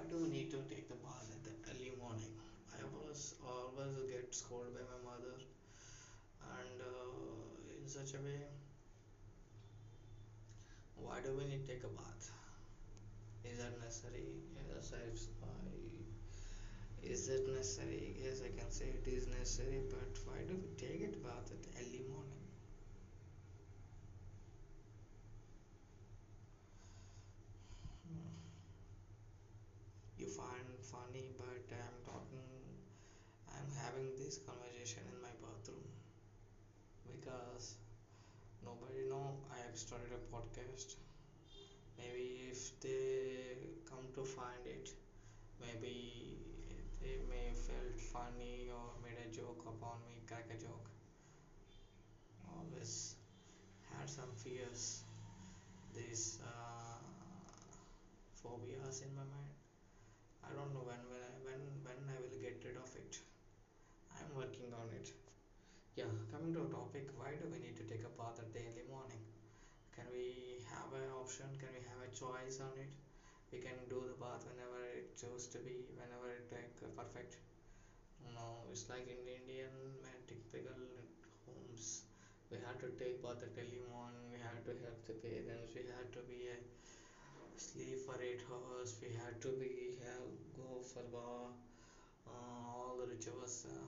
[0.00, 2.32] Why do we need to take the bath at the early morning?
[2.72, 8.40] I was always get scolded by my mother, and uh, in such a way,
[10.96, 12.30] why do we need to take a bath?
[13.44, 14.24] Is that necessary?
[14.72, 15.04] Yes, I,
[17.06, 18.16] is it necessary?
[18.24, 21.60] Yes, I can say it is necessary, but why do we take it bath at
[21.76, 22.40] early morning?
[28.08, 28.32] Hmm.
[30.16, 32.46] You find funny, but I'm talking,
[33.48, 35.84] I'm having this conversation in my bathroom
[37.06, 37.74] because
[38.64, 40.96] nobody know I have started a podcast.
[41.98, 44.90] Maybe if they come to find it,
[45.60, 46.38] maybe
[47.00, 50.88] they may felt funny or made a joke upon me, crack a joke.
[52.48, 53.14] Always
[53.90, 55.02] had some fears,
[55.94, 56.98] these uh,
[58.42, 59.59] phobias in my mind.
[60.50, 63.18] I don't know when when I, when when I will get rid of it.
[64.18, 65.10] I'm working on it.
[65.96, 68.60] Yeah, coming to a topic, why do we need to take a bath at the
[68.60, 69.22] early morning?
[69.96, 71.46] Can we have an option?
[71.60, 72.90] Can we have a choice on it?
[73.52, 77.36] We can do the bath whenever it chose to be, whenever it like uh, perfect.
[78.34, 79.72] No, it's like in Indian
[80.28, 80.78] typical
[81.46, 82.02] homes.
[82.50, 84.30] We had to take bath at early morning.
[84.32, 85.74] We had to help the parents.
[85.74, 86.58] We had to be a
[87.60, 88.96] sleep for eight hours.
[89.02, 89.72] We had to be
[90.04, 91.58] have go for bath.
[92.26, 93.78] Uh, all the rituals, uh,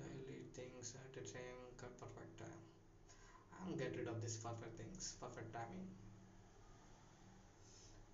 [0.00, 2.62] daily things at the same perfect time.
[3.60, 5.88] I'm get rid of these perfect things, perfect timing.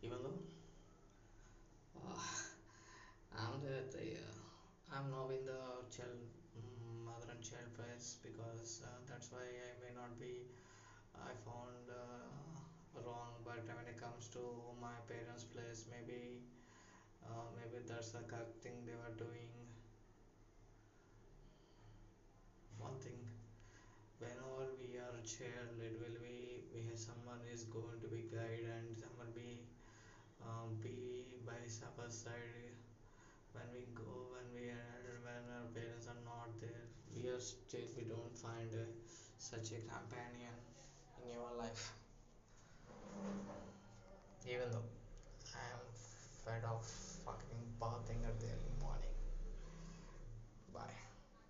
[0.03, 0.39] Even though
[1.97, 2.19] uh,
[3.39, 6.19] I'm the, the uh, I'm now in the child
[6.57, 10.47] mm, mother and child place because uh, that's why I may not be
[11.15, 12.40] I found uh,
[13.67, 14.41] but when it comes to
[14.81, 15.85] my parents place.
[15.91, 16.41] Maybe
[17.27, 19.49] uh, maybe that's the correct thing they were doing.
[22.79, 23.21] One thing
[24.19, 28.67] whenever we are child it will be we have someone is going to be guide
[28.77, 29.67] and someone be
[30.43, 31.61] um, be by
[32.01, 32.75] our side.
[33.53, 36.85] When we go when we are when our parents are not there
[37.15, 38.87] we are still we don't find uh,
[39.39, 40.57] such a companion
[41.23, 41.93] in your life
[44.51, 44.83] even though
[45.55, 45.83] I am
[46.45, 46.83] fed of
[47.25, 48.47] fucking bathing at the